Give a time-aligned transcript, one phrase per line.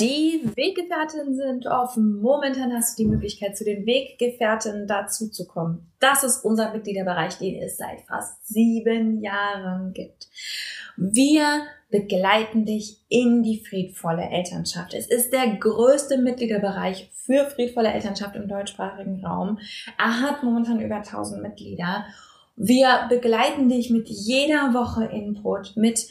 [0.00, 2.20] Die Weggefährtinnen sind offen.
[2.20, 5.92] Momentan hast du die Möglichkeit, zu den Weggefährtinnen dazu zu kommen.
[6.00, 10.28] Das ist unser Mitgliederbereich, den es seit fast sieben Jahren gibt.
[10.96, 14.94] Wir begleiten dich in die friedvolle Elternschaft.
[14.94, 19.60] Es ist der größte Mitgliederbereich für friedvolle Elternschaft im deutschsprachigen Raum.
[19.96, 22.04] Er hat momentan über 1000 Mitglieder.
[22.56, 26.08] Wir begleiten dich mit jeder Woche Input, mit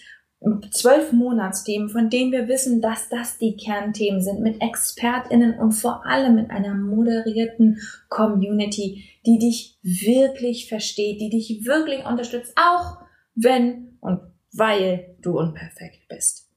[0.72, 6.06] zwölf Monatsthemen, von denen wir wissen, dass das die Kernthemen sind, mit ExpertInnen und vor
[6.06, 7.80] allem mit einer moderierten
[8.10, 12.98] Community, die dich wirklich versteht, die dich wirklich unterstützt, auch
[13.36, 14.20] wenn und
[14.52, 16.50] weil du unperfekt bist.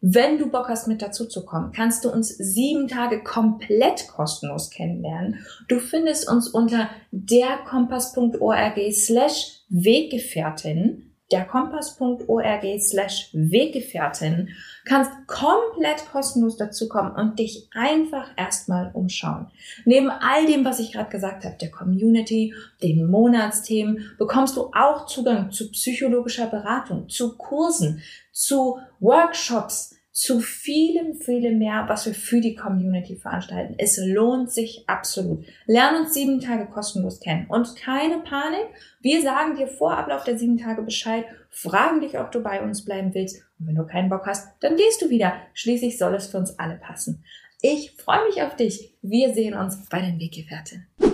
[0.00, 4.70] Wenn du Bock hast, mit dazu zu kommen, kannst du uns sieben Tage komplett kostenlos
[4.70, 5.44] kennenlernen.
[5.66, 14.48] Du findest uns unter derkompass.org slash Weggefährtin derkompass.org slash Weggefährtin,
[14.84, 19.48] kannst komplett kostenlos dazukommen und dich einfach erstmal umschauen.
[19.84, 25.06] Neben all dem, was ich gerade gesagt habe, der Community, den Monatsthemen, bekommst du auch
[25.06, 32.40] Zugang zu psychologischer Beratung, zu Kursen, zu Workshops, zu vielem, vielem mehr, was wir für
[32.40, 33.76] die Community veranstalten.
[33.78, 35.46] Es lohnt sich absolut.
[35.66, 37.46] Lern uns sieben Tage kostenlos kennen.
[37.48, 38.66] Und keine Panik,
[39.00, 42.84] wir sagen dir vor Ablauf der sieben Tage Bescheid, fragen dich, ob du bei uns
[42.84, 43.44] bleiben willst.
[43.60, 45.34] Und wenn du keinen Bock hast, dann gehst du wieder.
[45.54, 47.22] Schließlich soll es für uns alle passen.
[47.62, 48.96] Ich freue mich auf dich.
[49.02, 50.88] Wir sehen uns bei den Weggefährten.
[50.96, 51.08] Du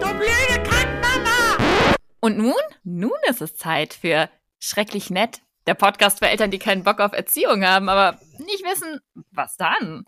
[0.00, 1.96] blöde Kackmama!
[2.20, 2.52] Und nun?
[2.84, 7.12] Nun ist es Zeit für Schrecklich Nett der Podcast für Eltern, die keinen Bock auf
[7.12, 9.00] Erziehung haben, aber nicht wissen,
[9.32, 10.06] was dann.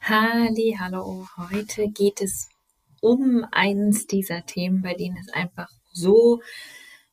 [0.00, 1.26] Halli, hallo.
[1.36, 2.48] Heute geht es
[3.00, 6.40] um eines dieser Themen, bei denen es einfach so,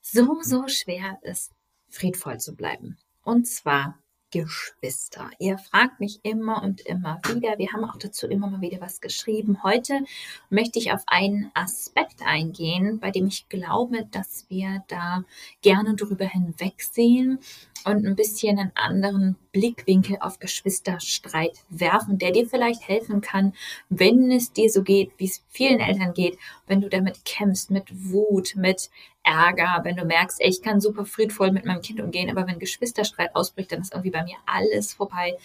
[0.02, 1.52] so, so schwer ist,
[1.90, 3.00] friedvoll zu bleiben.
[3.24, 3.98] Und zwar
[4.32, 5.30] Geschwister.
[5.40, 7.58] Ihr fragt mich immer und immer wieder.
[7.58, 9.64] Wir haben auch dazu immer mal wieder was geschrieben.
[9.64, 10.02] Heute
[10.50, 15.24] möchte ich auf einen Aspekt eingehen, bei dem ich glaube, dass wir da
[15.62, 17.40] gerne drüber hinwegsehen
[17.86, 23.54] und ein bisschen einen anderen Blickwinkel auf Geschwisterstreit werfen, der dir vielleicht helfen kann,
[23.90, 26.38] wenn es dir so geht, wie es vielen Eltern geht,
[26.68, 28.90] wenn du damit kämpfst, mit Wut, mit
[29.24, 32.60] Ärger, wenn du merkst, ey, ich kann super friedvoll mit meinem Kind umgehen, aber wenn
[32.60, 35.38] Geschwisterstreit ausbricht, dann ist irgendwie bei mir alles vorbei.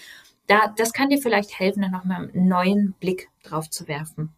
[0.46, 4.34] Da, das kann dir vielleicht helfen, da nochmal einen neuen Blick drauf zu werfen.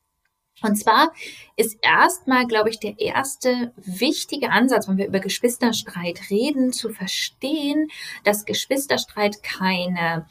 [0.62, 1.12] Und zwar
[1.56, 7.88] ist erstmal, glaube ich, der erste wichtige Ansatz, wenn wir über Geschwisterstreit reden, zu verstehen,
[8.24, 10.26] dass Geschwisterstreit keine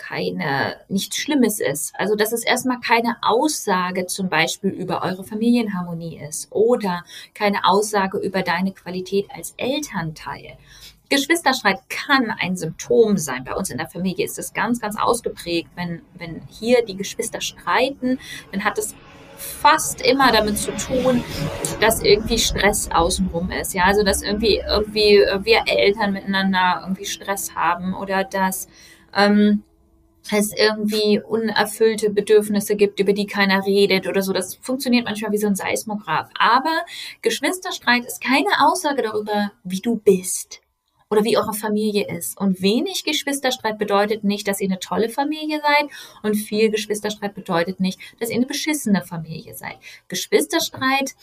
[0.00, 1.94] keine, nichts Schlimmes ist.
[1.94, 7.04] Also, dass es erstmal keine Aussage zum Beispiel über eure Familienharmonie ist oder
[7.34, 10.56] keine Aussage über deine Qualität als Elternteil.
[11.10, 13.44] Geschwisterstreit kann ein Symptom sein.
[13.44, 15.68] Bei uns in der Familie ist es ganz, ganz ausgeprägt.
[15.74, 18.18] Wenn, wenn hier die Geschwister streiten,
[18.52, 18.94] dann hat es
[19.40, 21.24] fast immer damit zu tun,
[21.80, 23.74] dass irgendwie Stress außenrum ist.
[23.74, 28.68] Ja, also dass irgendwie, irgendwie wir Eltern miteinander irgendwie Stress haben oder dass
[29.14, 29.62] ähm,
[30.30, 34.32] es irgendwie unerfüllte Bedürfnisse gibt, über die keiner redet oder so.
[34.32, 36.28] Das funktioniert manchmal wie so ein Seismograph.
[36.38, 36.84] Aber
[37.22, 40.60] Geschwisterstreit ist keine Aussage darüber, wie du bist
[41.10, 42.38] oder wie eure Familie ist.
[42.38, 45.90] Und wenig Geschwisterstreit bedeutet nicht, dass ihr eine tolle Familie seid
[46.22, 49.76] und viel Geschwisterstreit bedeutet nicht, dass ihr eine beschissene Familie seid.
[50.08, 51.14] Geschwisterstreit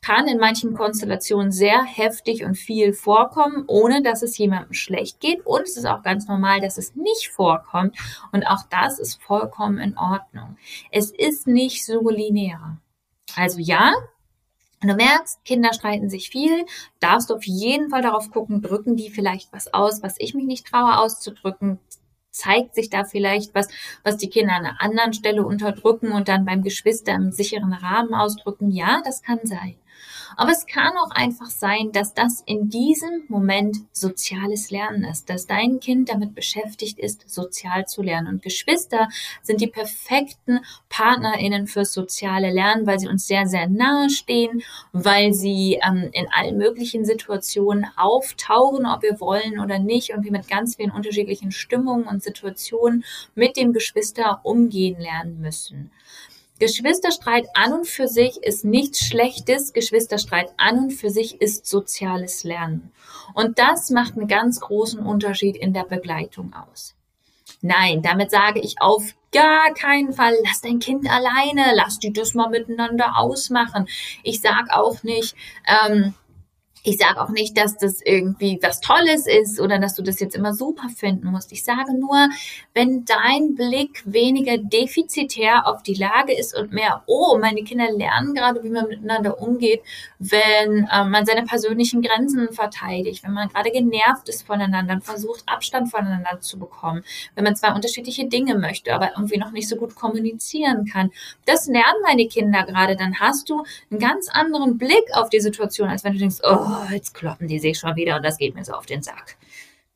[0.00, 5.44] kann in manchen Konstellationen sehr heftig und viel vorkommen, ohne dass es jemandem schlecht geht.
[5.44, 7.96] Und es ist auch ganz normal, dass es nicht vorkommt.
[8.32, 10.56] Und auch das ist vollkommen in Ordnung.
[10.92, 12.78] Es ist nicht so linear.
[13.34, 13.92] Also ja,
[14.80, 16.64] du merkst, Kinder streiten sich viel,
[17.00, 20.46] darfst du auf jeden Fall darauf gucken, drücken die vielleicht was aus, was ich mich
[20.46, 21.78] nicht traue auszudrücken,
[22.30, 23.68] zeigt sich da vielleicht was,
[24.04, 28.14] was die Kinder an einer anderen Stelle unterdrücken und dann beim Geschwister im sicheren Rahmen
[28.14, 28.70] ausdrücken.
[28.70, 29.74] Ja, das kann sein.
[30.38, 35.48] Aber es kann auch einfach sein, dass das in diesem Moment soziales Lernen ist, dass
[35.48, 38.28] dein Kind damit beschäftigt ist, sozial zu lernen.
[38.28, 39.08] Und Geschwister
[39.42, 40.60] sind die perfekten
[40.90, 46.28] PartnerInnen fürs soziale Lernen, weil sie uns sehr, sehr nahe stehen, weil sie ähm, in
[46.30, 51.50] allen möglichen Situationen auftauchen, ob wir wollen oder nicht, und wir mit ganz vielen unterschiedlichen
[51.50, 53.04] Stimmungen und Situationen
[53.34, 55.90] mit dem Geschwister umgehen lernen müssen.
[56.58, 59.72] Geschwisterstreit an und für sich ist nichts Schlechtes.
[59.72, 62.92] Geschwisterstreit an und für sich ist soziales Lernen.
[63.34, 66.94] Und das macht einen ganz großen Unterschied in der Begleitung aus.
[67.60, 72.34] Nein, damit sage ich auf gar keinen Fall, lass dein Kind alleine, lass die das
[72.34, 73.88] mal miteinander ausmachen.
[74.22, 75.34] Ich sage auch nicht,
[75.66, 76.14] ähm,
[76.88, 80.34] ich sage auch nicht, dass das irgendwie was Tolles ist oder dass du das jetzt
[80.34, 81.52] immer super finden musst.
[81.52, 82.30] Ich sage nur,
[82.72, 88.34] wenn dein Blick weniger defizitär auf die Lage ist und mehr, oh, meine Kinder lernen
[88.34, 89.82] gerade, wie man miteinander umgeht,
[90.18, 95.42] wenn äh, man seine persönlichen Grenzen verteidigt, wenn man gerade genervt ist voneinander und versucht,
[95.44, 97.04] Abstand voneinander zu bekommen,
[97.34, 101.10] wenn man zwei unterschiedliche Dinge möchte, aber irgendwie noch nicht so gut kommunizieren kann.
[101.44, 102.96] Das lernen meine Kinder gerade.
[102.96, 106.77] Dann hast du einen ganz anderen Blick auf die Situation, als wenn du denkst, oh,
[106.78, 109.36] oh, jetzt kloppen die sich schon wieder und das geht mir so auf den Sack.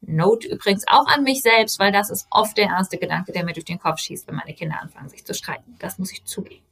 [0.00, 3.52] Note übrigens auch an mich selbst, weil das ist oft der erste Gedanke, der mir
[3.52, 5.76] durch den Kopf schießt, wenn meine Kinder anfangen, sich zu streiten.
[5.78, 6.64] Das muss ich zugeben.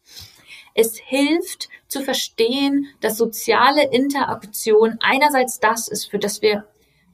[0.74, 6.66] Es hilft zu verstehen, dass soziale Interaktion einerseits das ist, für das wir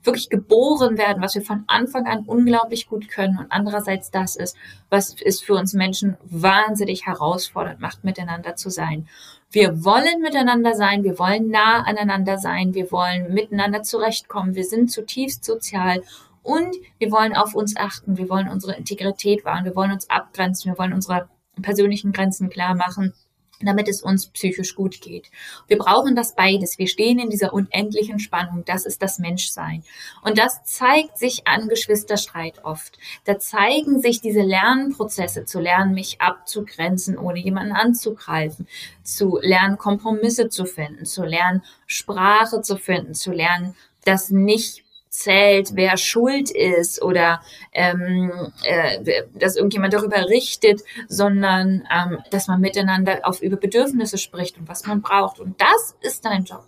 [0.06, 4.56] wirklich geboren werden, was wir von Anfang an unglaublich gut können und andererseits das ist,
[4.90, 9.08] was es für uns Menschen wahnsinnig herausfordernd macht, miteinander zu sein.
[9.50, 14.90] Wir wollen miteinander sein, wir wollen nah aneinander sein, wir wollen miteinander zurechtkommen, wir sind
[14.90, 16.02] zutiefst sozial
[16.42, 20.72] und wir wollen auf uns achten, wir wollen unsere Integrität wahren, wir wollen uns abgrenzen,
[20.72, 21.28] wir wollen unsere
[21.60, 23.12] persönlichen Grenzen klar machen
[23.60, 25.30] damit es uns psychisch gut geht.
[25.66, 26.78] Wir brauchen das beides.
[26.78, 28.64] Wir stehen in dieser unendlichen Spannung.
[28.66, 29.82] Das ist das Menschsein.
[30.22, 32.98] Und das zeigt sich an Geschwisterstreit oft.
[33.24, 38.66] Da zeigen sich diese Lernprozesse, zu lernen, mich abzugrenzen, ohne jemanden anzugreifen,
[39.02, 43.74] zu lernen, Kompromisse zu finden, zu lernen, Sprache zu finden, zu lernen,
[44.04, 44.85] das nicht
[45.16, 47.40] zählt, wer schuld ist oder
[47.72, 54.58] ähm, äh, dass irgendjemand darüber richtet, sondern ähm, dass man miteinander auf über Bedürfnisse spricht
[54.58, 55.40] und was man braucht.
[55.40, 56.64] Und das ist dein Job.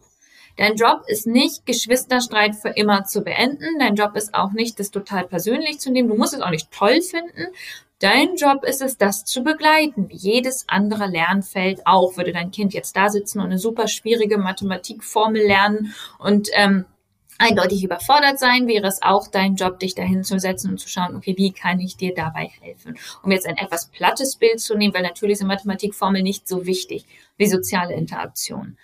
[0.56, 3.78] Dein Job ist nicht, Geschwisterstreit für immer zu beenden.
[3.78, 6.08] Dein Job ist auch nicht, das total persönlich zu nehmen.
[6.08, 7.46] Du musst es auch nicht toll finden.
[8.00, 12.16] Dein Job ist es, das zu begleiten, wie jedes andere Lernfeld auch.
[12.16, 16.86] Würde dein Kind jetzt da sitzen und eine super schwierige Mathematikformel lernen und ähm,
[17.38, 21.16] eindeutig überfordert sein, wäre es auch dein Job, dich dahin zu setzen und zu schauen,
[21.16, 22.98] okay, wie kann ich dir dabei helfen?
[23.22, 27.06] Um jetzt ein etwas plattes Bild zu nehmen, weil natürlich sind Mathematikformeln nicht so wichtig
[27.36, 28.76] wie soziale Interaktion.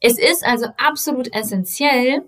[0.00, 2.22] Es ist also absolut essentiell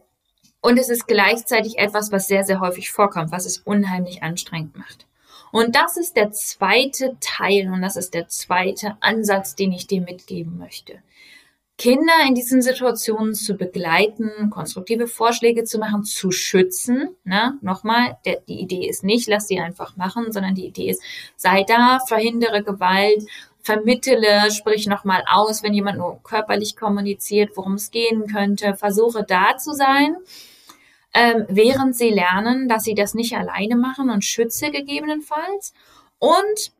[0.61, 5.07] und es ist gleichzeitig etwas, was sehr, sehr häufig vorkommt, was es unheimlich anstrengend macht.
[5.51, 10.03] Und das ist der zweite Teil und das ist der zweite Ansatz, den ich dir
[10.03, 11.03] mitgeben möchte.
[11.79, 17.15] Kinder in diesen Situationen zu begleiten, konstruktive Vorschläge zu machen, zu schützen.
[17.23, 17.57] Ne?
[17.63, 21.01] Nochmal, der, die Idee ist nicht, lass sie einfach machen, sondern die Idee ist,
[21.37, 23.23] sei da, verhindere Gewalt,
[23.63, 29.57] vermittele, sprich nochmal aus, wenn jemand nur körperlich kommuniziert, worum es gehen könnte, versuche da
[29.57, 30.17] zu sein,
[31.15, 35.73] ähm, während sie lernen, dass sie das nicht alleine machen und schütze gegebenenfalls.
[36.19, 36.73] Und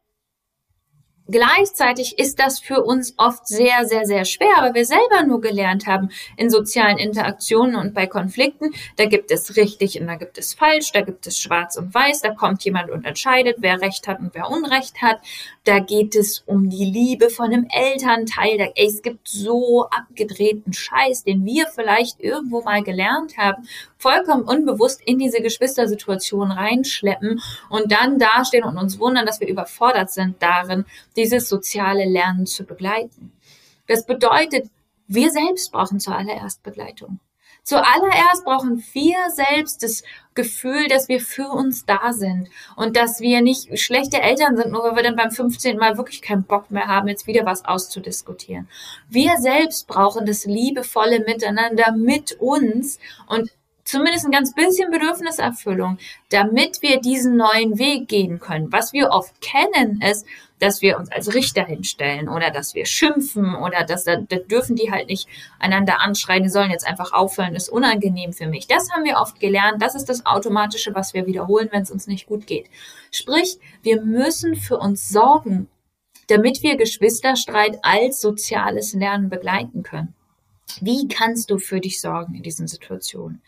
[1.31, 5.87] Gleichzeitig ist das für uns oft sehr, sehr, sehr schwer, weil wir selber nur gelernt
[5.87, 6.09] haben
[6.39, 10.91] in sozialen Interaktionen und bei Konflikten, da gibt es richtig und da gibt es falsch,
[10.93, 14.35] da gibt es schwarz und weiß, da kommt jemand und entscheidet, wer Recht hat und
[14.35, 15.19] wer Unrecht hat.
[15.65, 18.57] Da geht es um die Liebe von einem Elternteil.
[18.57, 24.45] Da, ey, es gibt so abgedrehten Scheiß, den wir vielleicht irgendwo mal gelernt haben, vollkommen
[24.45, 30.37] unbewusst in diese Geschwistersituation reinschleppen und dann dastehen und uns wundern, dass wir überfordert sind
[30.41, 30.87] darin,
[31.19, 33.33] dieses soziale Lernen zu begleiten.
[33.87, 34.71] Das bedeutet,
[35.07, 37.21] wir selbst brauchen zuallererst Begleitung.
[37.69, 40.03] Zuallererst brauchen wir selbst das
[40.35, 44.85] Gefühl, dass wir für uns da sind und dass wir nicht schlechte Eltern sind, nur
[44.85, 45.77] weil wir dann beim 15.
[45.77, 48.69] Mal wirklich keinen Bock mehr haben, jetzt wieder was auszudiskutieren.
[49.11, 53.51] Wir selbst brauchen das liebevolle Miteinander mit uns und
[53.89, 55.99] zumindest ein ganz bisschen Bedürfniserfüllung,
[56.31, 58.71] damit wir diesen neuen Weg gehen können.
[58.71, 60.27] Was wir oft kennen, ist,
[60.59, 64.77] dass wir uns als Richter hinstellen oder dass wir schimpfen oder dass da, da dürfen
[64.77, 65.29] die halt nicht
[65.59, 68.67] einander anschreien, die sollen jetzt einfach aufhören, ist unangenehm für mich.
[68.67, 69.81] Das haben wir oft gelernt.
[69.81, 72.67] Das ist das Automatische, was wir wiederholen, wenn es uns nicht gut geht.
[73.11, 75.69] Sprich, wir müssen für uns sorgen,
[76.27, 80.15] damit wir Geschwisterstreit als soziales Lernen begleiten können.
[80.81, 83.43] Wie kannst du für dich sorgen in diesen Situationen?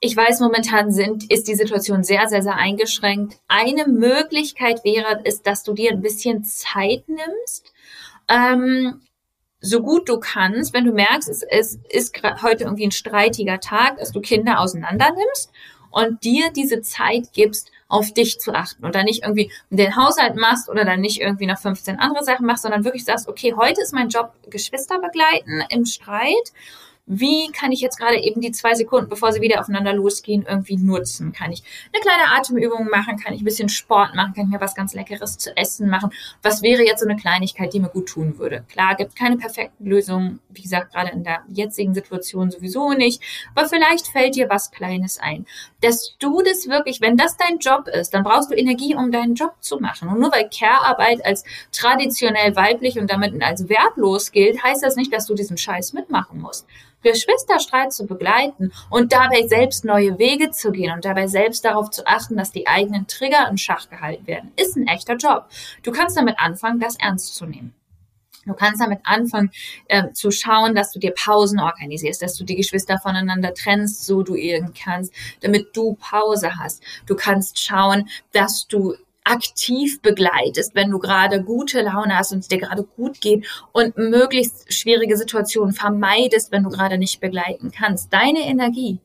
[0.00, 3.38] Ich weiß, momentan sind, ist die Situation sehr, sehr, sehr eingeschränkt.
[3.48, 7.72] Eine Möglichkeit wäre es, dass du dir ein bisschen Zeit nimmst,
[8.28, 9.00] ähm,
[9.60, 13.98] so gut du kannst, wenn du merkst, es, es ist heute irgendwie ein streitiger Tag,
[13.98, 15.50] dass du Kinder auseinander nimmst
[15.90, 20.34] und dir diese Zeit gibst, auf dich zu achten und dann nicht irgendwie den Haushalt
[20.34, 23.80] machst oder dann nicht irgendwie noch 15 andere Sachen machst, sondern wirklich sagst, okay, heute
[23.82, 26.52] ist mein Job Geschwister begleiten im Streit
[27.06, 30.78] wie kann ich jetzt gerade eben die zwei Sekunden, bevor sie wieder aufeinander losgehen, irgendwie
[30.78, 31.32] nutzen?
[31.32, 33.18] Kann ich eine kleine Atemübung machen?
[33.18, 34.32] Kann ich ein bisschen Sport machen?
[34.32, 36.10] Kann ich mir was ganz Leckeres zu essen machen?
[36.42, 38.64] Was wäre jetzt so eine Kleinigkeit, die mir gut tun würde?
[38.70, 40.40] Klar, gibt keine perfekten Lösungen.
[40.48, 43.22] Wie gesagt, gerade in der jetzigen Situation sowieso nicht.
[43.54, 45.44] Aber vielleicht fällt dir was Kleines ein.
[45.82, 49.34] Dass du das wirklich, wenn das dein Job ist, dann brauchst du Energie, um deinen
[49.34, 50.08] Job zu machen.
[50.08, 55.12] Und nur weil Care-Arbeit als traditionell weiblich und damit als wertlos gilt, heißt das nicht,
[55.12, 56.66] dass du diesen Scheiß mitmachen musst.
[57.04, 62.06] Geschwisterstreit zu begleiten und dabei selbst neue Wege zu gehen und dabei selbst darauf zu
[62.06, 65.46] achten, dass die eigenen Trigger in Schach gehalten werden, ist ein echter Job.
[65.84, 67.74] Du kannst damit anfangen, das ernst zu nehmen.
[68.46, 69.50] Du kannst damit anfangen
[69.86, 74.22] äh, zu schauen, dass du dir Pausen organisierst, dass du die Geschwister voneinander trennst, so
[74.22, 76.82] du irgend kannst, damit du Pause hast.
[77.06, 82.48] Du kannst schauen, dass du aktiv begleitest, wenn du gerade gute Laune hast und es
[82.48, 88.12] dir gerade gut geht und möglichst schwierige Situationen vermeidest, wenn du gerade nicht begleiten kannst.
[88.12, 89.00] Deine Energie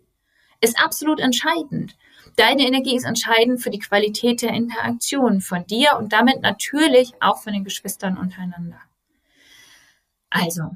[0.61, 1.95] ist absolut entscheidend.
[2.35, 7.37] Deine Energie ist entscheidend für die Qualität der Interaktion von dir und damit natürlich auch
[7.41, 8.79] von den Geschwistern untereinander.
[10.29, 10.71] Also,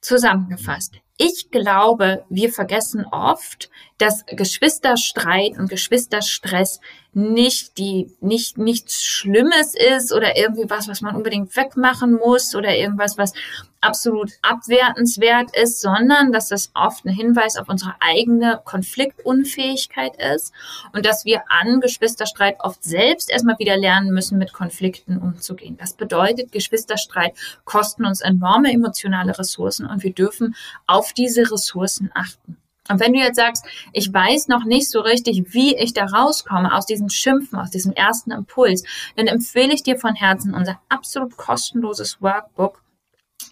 [0.00, 0.94] zusammengefasst.
[1.18, 6.80] Ich glaube, wir vergessen oft, dass Geschwisterstreit und Geschwisterstress
[7.12, 12.76] nicht die, nicht nichts Schlimmes ist oder irgendwie was, was man unbedingt wegmachen muss oder
[12.76, 13.32] irgendwas, was
[13.80, 20.52] absolut abwertenswert ist, sondern dass das oft ein Hinweis auf unsere eigene Konfliktunfähigkeit ist
[20.92, 25.78] und dass wir an Geschwisterstreit oft selbst erstmal wieder lernen müssen, mit Konflikten umzugehen.
[25.78, 27.34] Das bedeutet, Geschwisterstreit
[27.64, 30.54] kosten uns enorme emotionale Ressourcen und wir dürfen
[30.86, 32.58] auf diese Ressourcen achten.
[32.88, 36.74] Und wenn du jetzt sagst, ich weiß noch nicht so richtig, wie ich da rauskomme
[36.74, 38.82] aus diesem Schimpfen, aus diesem ersten Impuls,
[39.16, 42.82] dann empfehle ich dir von Herzen unser absolut kostenloses Workbook.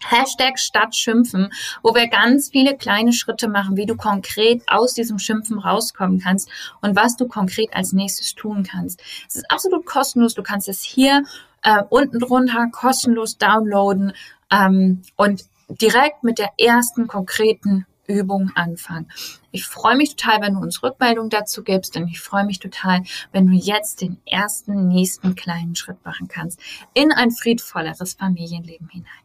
[0.07, 1.51] Hashtag statt Schimpfen,
[1.81, 6.49] wo wir ganz viele kleine Schritte machen, wie du konkret aus diesem Schimpfen rauskommen kannst
[6.81, 9.01] und was du konkret als nächstes tun kannst.
[9.27, 10.33] Es ist absolut kostenlos.
[10.33, 11.23] Du kannst es hier
[11.63, 14.13] äh, unten drunter kostenlos downloaden
[14.51, 19.11] ähm, und direkt mit der ersten konkreten Übung anfangen.
[19.51, 23.03] Ich freue mich total, wenn du uns Rückmeldung dazu gibst und ich freue mich total,
[23.31, 26.59] wenn du jetzt den ersten, nächsten kleinen Schritt machen kannst
[26.93, 29.24] in ein friedvolleres Familienleben hinein.